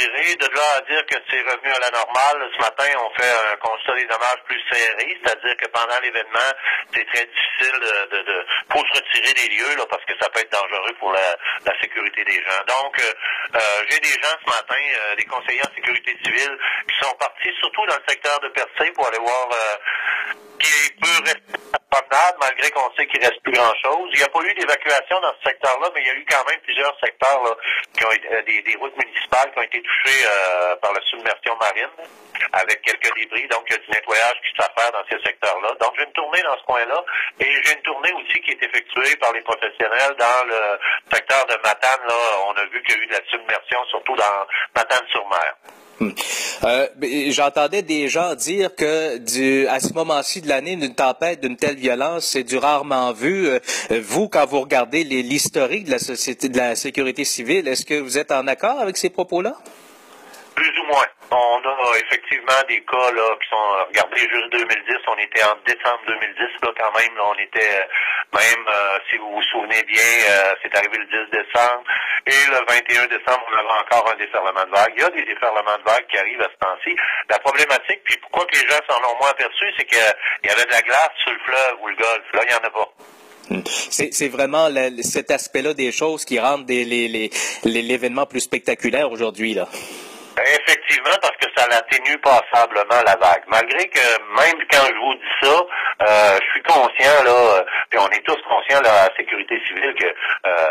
De 0.00 0.56
là 0.56 0.76
à 0.78 0.80
dire 0.80 1.04
que 1.04 1.16
c'est 1.28 1.42
revenu 1.42 1.70
à 1.72 1.78
la 1.78 1.90
normale, 1.90 2.48
ce 2.56 2.58
matin, 2.58 2.88
on 3.04 3.10
fait 3.20 3.52
un 3.52 3.56
constat 3.56 3.94
des 3.96 4.06
dommages 4.06 4.42
plus 4.46 4.58
serré, 4.72 5.20
c'est-à-dire 5.22 5.56
que 5.58 5.66
pendant 5.66 6.00
l'événement, 6.00 6.50
c'est 6.94 7.04
très 7.04 7.26
difficile 7.26 7.80
de, 7.80 8.44
se 8.70 8.96
retirer 8.96 9.34
des 9.34 9.54
lieux 9.54 9.76
là, 9.76 9.84
parce 9.90 10.02
que 10.06 10.14
ça 10.18 10.30
peut 10.30 10.40
être 10.40 10.52
dangereux 10.52 10.94
pour 10.98 11.12
la, 11.12 11.36
sécurité 11.82 12.24
des 12.24 12.42
gens. 12.42 12.64
Donc, 12.66 12.98
euh, 12.98 13.12
euh 13.56 13.84
j'ai 13.90 14.00
des 14.00 14.08
gens 14.08 14.36
ce 14.44 14.50
matin, 14.50 14.80
euh, 14.80 15.16
des 15.16 15.24
conseillers 15.24 15.62
en 15.62 15.74
sécurité 15.74 16.16
civile, 16.24 16.58
qui 16.88 16.96
sont 17.04 17.14
partis 17.16 17.52
surtout 17.60 17.84
dans 17.86 17.96
le 17.96 18.04
secteur 18.08 18.40
de 18.40 18.48
Percé 18.48 18.92
pour 18.92 19.06
aller 19.06 19.18
voir 19.18 19.48
qui 20.58 20.92
peut 21.00 21.24
rester 21.24 21.79
malgré 22.40 22.70
qu'on 22.70 22.90
sait 22.96 23.06
qu'il 23.06 23.20
reste 23.20 23.40
plus 23.42 23.52
grand-chose. 23.52 24.08
Il 24.12 24.18
n'y 24.18 24.24
a 24.24 24.28
pas 24.28 24.40
eu 24.42 24.54
d'évacuation 24.54 25.20
dans 25.20 25.32
ce 25.38 25.48
secteur-là, 25.48 25.88
mais 25.94 26.02
il 26.02 26.06
y 26.06 26.10
a 26.10 26.14
eu 26.14 26.24
quand 26.28 26.44
même 26.48 26.60
plusieurs 26.60 26.96
secteurs 27.00 27.42
là, 27.42 27.56
qui 27.96 28.04
ont 28.04 28.10
été, 28.10 28.32
euh, 28.32 28.42
des, 28.42 28.62
des, 28.62 28.76
routes 28.76 28.96
municipales 28.96 29.50
qui 29.52 29.58
ont 29.58 29.62
été 29.62 29.82
touchées 29.82 30.24
euh, 30.26 30.76
par 30.76 30.92
la 30.92 31.00
submersion 31.02 31.56
marine, 31.56 31.90
avec 32.52 32.82
quelques 32.82 33.14
débris. 33.14 33.46
Donc, 33.48 33.64
il 33.68 33.72
y 33.72 33.76
a 33.76 33.78
du 33.78 33.90
nettoyage 33.90 34.40
qui 34.42 34.50
se 34.50 34.62
fait 34.62 34.92
dans 34.92 35.04
ces 35.10 35.22
secteurs-là. 35.24 35.74
Donc, 35.80 35.92
j'ai 35.96 36.04
une 36.04 36.12
tournée 36.12 36.42
dans 36.42 36.58
ce 36.58 36.64
coin-là, 36.64 37.04
et 37.40 37.62
j'ai 37.64 37.74
une 37.74 37.82
tournée 37.82 38.12
aussi 38.12 38.40
qui 38.40 38.52
est 38.52 38.62
effectuée 38.62 39.16
par 39.16 39.32
les 39.32 39.42
professionnels 39.42 40.14
dans 40.18 40.46
le 40.46 40.78
secteur 41.12 41.46
de 41.46 41.56
Matane. 41.62 42.06
Là, 42.06 42.14
on 42.48 42.52
a 42.54 42.64
vu 42.66 42.82
qu'il 42.82 42.96
y 42.96 43.00
a 43.00 43.02
eu 43.02 43.06
de 43.06 43.12
la 43.14 43.24
submersion, 43.30 43.84
surtout 43.86 44.16
dans 44.16 44.46
Matane-sur-Mer. 44.74 45.54
Hmm. 46.00 46.12
Euh, 46.64 46.86
J'entendais 47.28 47.82
des 47.82 48.08
gens 48.08 48.34
dire 48.34 48.74
que 48.74 49.18
du, 49.18 49.66
à 49.68 49.80
ce 49.80 49.92
moment-ci 49.92 50.40
de 50.40 50.48
l'année, 50.48 50.72
une 50.72 50.94
tempête 50.94 51.42
d'une 51.42 51.56
telle 51.56 51.76
violence, 51.76 52.26
c'est 52.26 52.42
du 52.42 52.56
rarement 52.56 53.12
vu. 53.12 53.48
Euh, 53.48 53.58
vous, 54.00 54.28
quand 54.30 54.46
vous 54.46 54.60
regardez 54.62 55.04
l'historique 55.04 55.84
de 55.84 55.90
la 55.90 55.98
société, 55.98 56.48
de 56.48 56.56
la 56.56 56.74
sécurité 56.74 57.24
civile, 57.24 57.68
est-ce 57.68 57.84
que 57.84 58.00
vous 58.00 58.16
êtes 58.16 58.32
en 58.32 58.46
accord 58.46 58.80
avec 58.80 58.96
ces 58.96 59.10
propos-là? 59.10 59.54
Plus 60.54 60.72
ou 60.80 60.86
moins. 60.86 61.06
On 61.32 61.36
a 61.36 61.98
effectivement 61.98 62.60
des 62.66 62.80
cas 62.80 63.12
là, 63.12 63.36
qui 63.40 63.48
sont 63.48 63.86
regardez 63.88 64.20
juste 64.20 64.52
2010, 64.52 64.94
on 65.06 65.18
était 65.18 65.44
en 65.44 65.54
décembre 65.64 66.00
2010 66.08 66.40
là 66.62 66.72
quand 66.76 66.92
même, 66.98 67.12
on 67.24 67.38
était 67.38 67.86
même 68.32 68.64
euh, 68.68 68.98
si 69.10 69.16
vous 69.18 69.30
vous 69.30 69.42
souvenez 69.50 69.82
bien, 69.84 70.10
euh, 70.30 70.54
c'est 70.62 70.74
arrivé 70.76 70.98
le 70.98 71.06
10 71.06 71.30
décembre 71.30 71.82
et 72.26 72.42
le 72.50 72.60
21 72.68 73.06
décembre, 73.06 73.42
on 73.50 73.58
avait 73.58 73.80
encore 73.80 74.12
un 74.12 74.16
déferlement 74.16 74.64
de 74.64 74.70
vagues. 74.70 74.92
Il 74.96 75.02
y 75.02 75.04
a 75.04 75.10
des 75.10 75.24
déferlements 75.24 75.78
de 75.78 75.84
vagues 75.84 76.06
qui 76.10 76.18
arrivent 76.18 76.42
à 76.42 76.50
ce 76.52 76.58
temps-ci. 76.58 76.94
La 77.28 77.38
problématique, 77.38 78.00
puis 78.04 78.16
pourquoi 78.22 78.46
que 78.46 78.58
les 78.58 78.68
gens 78.68 78.80
s'en 78.88 78.98
ont 78.98 79.18
moins 79.18 79.30
aperçus, 79.30 79.72
c'est 79.76 79.84
qu'il 79.84 79.98
y 79.98 80.50
avait 80.50 80.64
de 80.64 80.70
la 80.70 80.82
glace 80.82 81.10
sur 81.22 81.32
le 81.32 81.38
fleuve 81.44 81.76
ou 81.82 81.88
le 81.88 81.96
golfe. 81.96 82.32
Là, 82.34 82.40
il 82.44 82.48
n'y 82.48 82.54
en 82.54 82.68
a 82.68 82.70
pas. 82.70 82.88
Hmm. 83.50 83.62
C'est 83.66 84.28
vraiment 84.28 84.68
le, 84.70 85.02
cet 85.02 85.32
aspect-là 85.32 85.74
des 85.74 85.90
choses 85.90 86.24
qui 86.24 86.38
rendent 86.38 86.70
l'événement 86.70 88.26
plus 88.26 88.40
spectaculaire 88.40 89.10
aujourd'hui, 89.10 89.54
là. 89.54 89.66
Effectivement, 90.38 91.16
parce 91.20 91.36
que 91.36 91.46
ça 91.56 91.66
l'atténue 91.68 92.16
passablement 92.18 93.02
la 93.04 93.16
vague. 93.16 93.42
Malgré 93.48 93.88
que 93.88 94.00
même 94.36 94.64
quand 94.70 94.86
je 94.86 94.94
vous 94.94 95.14
dis 95.14 95.20
ça, 95.42 95.66
euh, 96.08 96.38
je 96.40 96.50
suis 96.52 96.62
conscient 96.62 97.24
là, 97.24 97.64
puis 97.90 97.98
on 97.98 98.08
est 98.10 98.24
tous 98.24 98.40
conscients 98.48 98.80
là, 98.82 99.02
à 99.02 99.08
la 99.08 99.16
sécurité 99.16 99.60
civile 99.66 99.94
que 99.98 100.06
euh, 100.06 100.66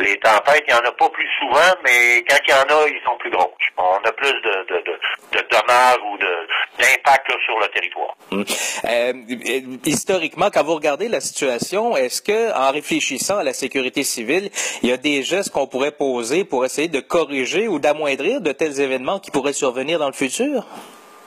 les 0.00 0.18
tempêtes, 0.18 0.64
il 0.66 0.74
n'y 0.74 0.80
en 0.80 0.82
a 0.82 0.92
pas 0.92 1.08
plus 1.08 1.28
souvent, 1.38 1.72
mais 1.84 2.24
quand 2.28 2.36
il 2.46 2.50
y 2.50 2.54
en 2.54 2.76
a, 2.76 2.88
ils 2.88 3.00
sont 3.04 3.16
plus 3.18 3.30
gros. 3.30 3.54
On 3.78 4.08
a 4.08 4.12
plus 4.12 4.32
de, 4.32 4.74
de, 4.74 4.82
de, 4.82 5.38
de 5.38 5.48
dommages 5.50 5.98
ou 6.04 6.18
d'impact 6.18 7.30
sur 7.44 7.58
le 7.60 7.68
territoire. 7.68 8.16
Hum. 8.32 8.44
Euh, 8.84 9.12
historiquement, 9.84 10.50
quand 10.52 10.64
vous 10.64 10.74
regardez 10.74 11.08
la 11.08 11.20
situation, 11.20 11.96
est-ce 11.96 12.20
que, 12.20 12.52
en 12.52 12.72
réfléchissant 12.72 13.38
à 13.38 13.44
la 13.44 13.52
sécurité 13.52 14.02
civile, 14.02 14.50
il 14.82 14.88
y 14.90 14.92
a 14.92 14.96
des 14.96 15.22
gestes 15.22 15.50
qu'on 15.50 15.66
pourrait 15.66 15.92
poser 15.92 16.44
pour 16.44 16.64
essayer 16.64 16.88
de 16.88 17.00
corriger 17.00 17.68
ou 17.68 17.78
d'amoindrir 17.78 18.40
de 18.40 18.52
tels 18.52 18.80
événements 18.80 19.20
qui 19.20 19.30
pourraient 19.30 19.52
survenir 19.52 19.98
dans 19.98 20.08
le 20.08 20.12
futur? 20.12 20.66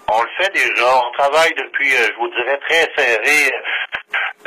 On 0.10 0.22
le 0.22 0.30
fait 0.38 0.54
déjà. 0.54 0.86
On 1.06 1.12
travaille 1.18 1.54
depuis, 1.58 1.94
euh, 1.94 2.08
je 2.08 2.18
vous 2.18 2.30
dirais, 2.30 2.60
très 2.68 2.90
serré 2.96 3.52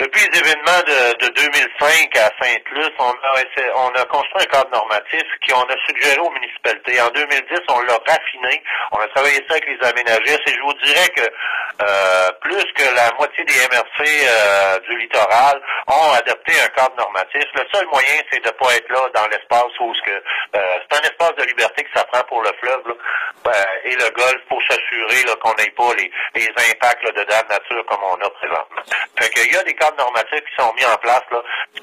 depuis 0.01 0.27
les 0.33 0.39
événements 0.39 0.81
de, 0.89 1.27
de 1.27 1.29
2005 1.35 2.17
à 2.17 2.31
Sainte-Luce, 2.41 2.97
on 2.99 3.11
a, 3.11 3.77
on 3.77 3.89
a 4.01 4.05
construit 4.07 4.43
un 4.43 4.47
cadre 4.47 4.71
normatif 4.73 5.25
qui 5.45 5.53
on 5.53 5.61
a 5.61 5.77
suggéré 5.87 6.19
aux 6.21 6.31
municipalités. 6.31 7.01
En 7.03 7.11
2010, 7.11 7.61
on 7.69 7.81
l'a 7.81 7.99
raffiné. 8.09 8.63
On 8.93 8.99
a 8.99 9.09
travaillé 9.09 9.37
ça 9.47 9.57
avec 9.57 9.67
les 9.67 9.87
aménagistes 9.87 10.41
et 10.47 10.53
je 10.53 10.61
vous 10.63 10.73
dirais 10.83 11.09
que 11.15 11.21
euh, 11.21 12.29
plus 12.41 12.65
que 12.73 12.95
la 12.95 13.13
moitié 13.19 13.45
des 13.45 13.53
MRC 13.53 14.01
euh, 14.01 14.79
du 14.89 14.97
littoral 15.01 15.61
ont 15.91 16.13
adopté 16.13 16.53
un 16.63 16.69
cadre 16.69 16.95
normatif. 16.97 17.45
Le 17.55 17.65
seul 17.73 17.87
moyen, 17.87 18.23
c'est 18.31 18.41
de 18.41 18.47
ne 18.47 18.53
pas 18.53 18.75
être 18.77 18.89
là 18.91 19.09
dans 19.15 19.27
l'espace 19.29 19.73
où 19.81 19.91
euh, 19.91 20.21
c'est 20.55 20.99
un 20.99 21.03
espace 21.03 21.35
de 21.37 21.45
liberté 21.45 21.85
que 21.85 21.91
ça 21.95 22.05
prend 22.05 22.23
pour 22.25 22.43
le 22.43 22.51
fleuve 22.61 22.89
là, 22.89 22.95
ben, 23.45 23.67
et 23.85 23.95
le 23.95 24.11
golfe 24.11 24.45
pour 24.49 24.61
s'assurer 24.69 25.25
qu'on 25.41 25.55
n'ait 25.55 25.71
pas 25.71 25.95
les, 25.97 26.11
impacts 26.71 27.05
de 27.05 27.25
dame 27.25 27.47
nature 27.49 27.85
comme 27.87 28.03
on 28.05 28.25
a 28.25 28.31
présentement. 28.31 28.83
Fait 29.19 29.29
qu'il 29.31 29.53
y 29.53 29.57
a 29.57 29.63
des 29.63 29.75
cadres 29.75 29.97
normatifs 29.97 30.45
qui 30.45 30.63
sont 30.63 30.73
mis 30.75 30.85
en 30.85 30.97
place, 30.97 31.23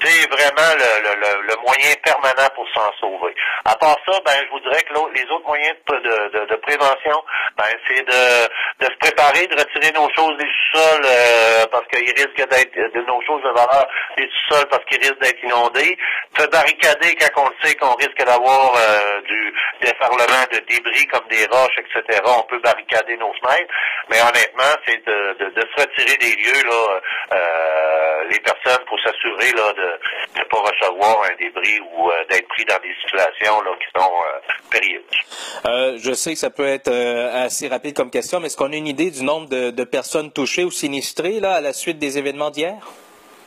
c'est 0.00 0.28
vraiment 0.28 0.72
le, 0.78 1.56
moyen 1.62 1.94
permanent 2.02 2.48
pour 2.54 2.66
s'en 2.74 2.92
sauver. 3.00 3.34
À 3.64 3.74
part 3.76 3.96
ça, 4.06 4.18
ben, 4.24 4.32
je 4.44 4.50
vous 4.50 4.60
dirais 4.60 4.82
que 4.82 4.94
les 5.14 5.24
autres 5.30 5.46
moyens 5.46 5.76
de, 5.88 6.56
prévention, 6.56 7.22
ben, 7.56 7.64
c'est 7.88 8.02
de, 8.06 8.84
se 8.84 8.98
préparer, 8.98 9.46
de 9.46 9.58
retirer 9.58 9.92
nos 9.92 10.08
choses 10.14 10.36
des 10.38 10.46
sous-sols 10.46 11.04
euh, 11.04 11.66
parce 11.70 11.86
qu'il 11.88 12.10
risque 12.10 12.48
d'être 12.48 12.74
de 12.74 13.00
nos 13.02 13.20
choses 13.22 13.42
de 13.42 13.48
valeur 13.48 13.86
des 14.16 14.28
sous-sols 14.28 14.68
parce 14.68 14.84
qu'ils 14.86 15.00
risquent 15.00 15.20
d'être 15.20 15.42
inondés. 15.42 15.96
Se 16.38 16.46
barricader 16.46 17.16
quand 17.16 17.44
on 17.48 17.66
sait 17.66 17.74
qu'on 17.76 17.94
risque 17.94 18.24
d'avoir 18.24 18.74
euh, 18.76 19.20
du 19.22 19.54
déferlement 19.80 20.44
de 20.52 20.58
débris 20.68 21.06
comme 21.06 21.26
des 21.28 21.46
roches, 21.46 21.78
etc. 21.78 22.20
On 22.24 22.42
peut 22.42 22.60
barricader 22.60 23.16
nos 23.16 23.32
fenêtres, 23.34 23.72
mais 24.10 24.20
honnêtement, 24.20 24.74
c'est 24.86 25.04
de, 25.04 25.34
se 25.58 25.82
retirer 25.82 26.16
des 26.18 26.34
lieux 26.36 26.64
là. 26.64 27.00
Euh, 27.32 28.28
les 28.30 28.40
personnes 28.40 28.84
pour 28.86 28.98
s'assurer 29.00 29.52
là 29.52 29.72
de 29.72 30.40
ne 30.40 30.44
pas 30.44 30.58
recevoir 30.58 31.22
un 31.30 31.36
débris 31.36 31.80
ou 31.92 32.10
euh, 32.10 32.24
d'être 32.30 32.48
pris 32.48 32.64
dans 32.64 32.78
des 32.80 32.94
situations 33.02 33.60
là, 33.62 33.70
qui 33.78 34.00
sont 34.00 34.10
euh, 34.10 34.52
périlleuses. 34.70 36.02
je 36.02 36.12
sais 36.12 36.32
que 36.32 36.38
ça 36.38 36.50
peut 36.50 36.66
être 36.66 36.90
assez 36.90 37.68
rapide 37.68 37.94
comme 37.94 38.10
question, 38.10 38.40
mais 38.40 38.46
est-ce 38.46 38.56
qu'on 38.56 38.72
a 38.72 38.76
une 38.76 38.86
idée 38.86 39.10
du 39.10 39.22
nombre 39.22 39.48
de, 39.48 39.70
de 39.70 39.84
personnes 39.84 40.32
touchées 40.32 40.64
ou 40.64 40.70
sinistrées 40.70 41.40
là, 41.40 41.54
à 41.54 41.60
la 41.60 41.72
suite 41.72 41.98
des 41.98 42.18
événements 42.18 42.50
d'hier? 42.50 42.76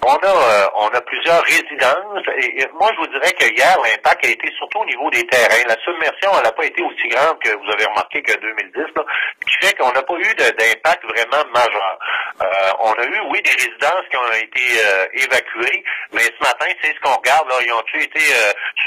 On 0.04 0.16
a, 0.16 0.28
euh, 0.28 0.68
on 0.78 0.88
a 0.88 1.02
plusieurs 1.02 1.44
résidences 1.44 2.26
et, 2.40 2.66
moi 2.74 2.90
je 2.92 3.02
vous 3.02 3.08
dirais 3.14 3.32
que 3.34 3.46
hier 3.54 3.78
l'impact 3.84 4.26
a 4.26 4.30
été 4.30 4.52
surtout 4.58 4.80
au 4.80 4.86
niveau 4.86 5.12
des 5.12 5.24
terrains. 5.28 5.62
La 5.68 5.78
submersion 5.84 6.32
elle 6.38 6.44
n'a 6.44 6.52
pas 6.52 6.66
été 6.66 6.82
aussi 6.82 7.08
grande 7.08 7.38
que 7.38 7.50
vous 7.50 7.70
avez 7.72 7.86
remarqué 7.86 8.24
que 8.24 8.34
2010, 8.34 8.82
là, 8.96 9.06
ce 9.06 9.46
qui 9.46 9.68
fait 9.68 9.78
qu'on 9.78 9.92
n'a 9.92 10.02
pas 10.02 10.16
eu 10.16 10.34
d'impact 10.34 11.06
vraiment 11.06 11.46
majeur. 11.54 12.00
Euh, 12.42 12.46
on 12.80 12.94
a 12.94 13.06
eu 13.06 13.20
oui 13.30 13.44
des 13.44 13.52
résidences 13.52 14.08
qui 14.10 14.18
ont 14.18 14.34
été 14.34 14.66
euh, 14.82 15.06
évacuées, 15.14 15.84
mais 16.14 16.26
ce 16.26 16.42
matin 16.42 16.66
c'est 16.82 16.96
ce 16.96 17.00
qu'on 17.02 17.18
regarde 17.22 17.48
là, 17.48 17.56
ils 17.64 17.72
ont 17.72 17.84
été 18.02 18.22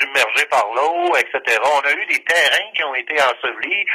submergés 0.00 0.46
par 0.50 0.66
l'eau, 0.74 1.14
etc. 1.14 1.60
On 1.62 1.86
a 1.86 1.92
eu 1.92 2.06
des 2.06 2.24
terrains 2.24 2.70
qui 2.74 2.82
ont 2.82 2.94
été 2.96 3.14
ensevelis 3.22 3.86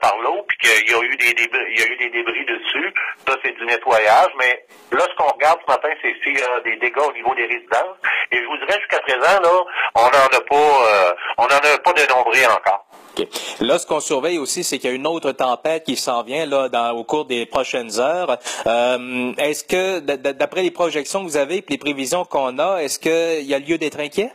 par 0.00 0.18
l'eau 0.18 0.44
puis 0.48 0.58
qu'il 0.58 0.90
y 0.90 0.94
a 0.94 1.02
eu 1.04 1.16
des 1.18 1.34
débris, 1.34 1.70
il 1.70 1.78
y 1.78 1.82
a 1.84 1.86
eu 1.86 1.96
des 1.98 2.10
débris 2.10 2.44
dessus. 2.46 2.92
Ça 3.28 3.36
c'est 3.44 3.52
du 3.52 3.64
nettoyage, 3.64 4.32
mais 4.40 4.64
là 4.90 5.06
ce 5.08 5.14
qu'on 5.14 5.30
regarde 5.30 5.60
ce 5.64 5.70
matin 5.70 5.88
c'est 6.02 6.31
a 6.38 6.60
des 6.60 6.76
dégâts 6.76 7.06
au 7.08 7.12
niveau 7.12 7.34
des 7.34 7.46
résidences. 7.46 7.96
Et 8.30 8.36
je 8.36 8.44
vous 8.44 8.56
dirais 8.58 8.78
jusqu'à 8.80 9.00
présent, 9.00 9.40
là, 9.40 9.64
on 9.94 10.04
n'en 10.04 10.08
a 10.08 10.40
pas, 10.48 10.54
euh, 10.54 11.12
on 11.38 11.44
a 11.44 11.78
pas 11.78 11.92
dénombré 11.92 12.46
encore. 12.46 12.86
Là, 13.60 13.78
ce 13.78 13.86
qu'on 13.86 14.00
surveille 14.00 14.38
aussi, 14.38 14.64
c'est 14.64 14.78
qu'il 14.78 14.88
y 14.88 14.92
a 14.92 14.96
une 14.96 15.06
autre 15.06 15.32
tempête 15.32 15.84
qui 15.84 15.96
s'en 15.96 16.22
vient 16.22 16.46
là 16.46 16.94
au 16.94 17.04
cours 17.04 17.26
des 17.26 17.44
prochaines 17.46 18.00
heures. 18.00 18.38
Euh, 18.66 19.32
est-ce 19.36 19.64
que, 19.64 20.00
d'après 20.00 20.62
les 20.62 20.70
projections 20.70 21.20
que 21.20 21.26
vous 21.26 21.36
avez 21.36 21.58
et 21.58 21.64
les 21.68 21.78
prévisions 21.78 22.24
qu'on 22.24 22.58
a, 22.58 22.78
est-ce 22.78 22.98
qu'il 22.98 23.46
y 23.46 23.54
a 23.54 23.58
lieu 23.58 23.76
d'être 23.76 24.00
inquiet? 24.00 24.32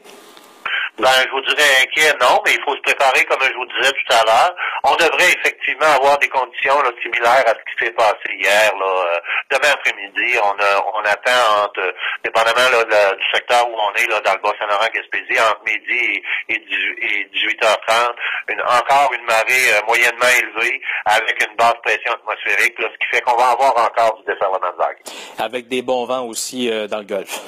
Ben, 0.97 1.13
je 1.25 1.29
vous 1.29 1.41
dirais 1.41 1.69
inquiet, 1.83 2.11
non, 2.19 2.41
mais 2.43 2.53
il 2.53 2.61
faut 2.65 2.75
se 2.75 2.81
préparer, 2.81 3.23
comme 3.25 3.41
je 3.43 3.53
vous 3.53 3.69
disais 3.77 3.93
tout 3.93 4.13
à 4.17 4.25
l'heure. 4.25 4.55
On 4.83 4.95
devrait 4.95 5.29
effectivement 5.29 5.93
avoir 5.93 6.17
des 6.17 6.27
conditions 6.27 6.81
là, 6.81 6.89
similaires 7.03 7.45
à 7.45 7.53
ce 7.53 7.61
qui 7.69 7.85
s'est 7.85 7.93
passé 7.93 8.29
hier. 8.33 8.73
Là, 8.73 8.85
euh, 8.85 9.19
demain 9.51 9.73
après-midi, 9.73 10.39
on, 10.41 10.57
on 10.57 11.05
attend, 11.05 11.65
entre, 11.65 11.93
dépendamment 12.23 12.69
là, 12.73 13.13
du 13.13 13.25
secteur 13.31 13.69
où 13.69 13.75
on 13.77 13.93
est, 13.93 14.07
là, 14.07 14.19
dans 14.21 14.33
le 14.33 14.41
Bas-Saint-Laurent-Gaspésie, 14.41 15.39
entre 15.39 15.61
midi 15.65 16.21
et, 16.49 16.57
18h30, 16.57 18.15
une, 18.49 18.61
encore 18.61 19.13
une 19.13 19.25
marée 19.25 19.69
euh, 19.77 19.85
moyennement 19.85 20.33
élevée 20.33 20.81
avec 21.05 21.45
une 21.47 21.55
basse 21.57 21.77
pression 21.83 22.13
atmosphérique, 22.13 22.79
là, 22.79 22.87
ce 22.91 22.97
qui 22.97 23.15
fait 23.15 23.21
qu'on 23.21 23.37
va 23.37 23.51
avoir 23.51 23.77
encore 23.77 24.17
du 24.17 24.23
déferlement 24.25 24.71
de 24.73 24.77
vagues. 24.77 24.97
Avec 25.37 25.67
des 25.67 25.83
bons 25.83 26.05
vents 26.05 26.25
aussi 26.25 26.71
euh, 26.71 26.87
dans 26.87 26.99
le 26.99 27.05
Golfe. 27.05 27.39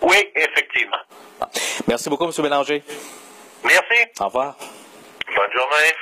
Oui, 0.00 0.16
effectivement. 0.34 0.98
Merci 1.86 2.08
beaucoup, 2.08 2.24
M. 2.24 2.32
Bélanger. 2.42 2.82
Merci. 3.64 4.10
Au 4.20 4.26
revoir. 4.26 4.56
Bonne 5.26 5.52
journée. 5.52 5.92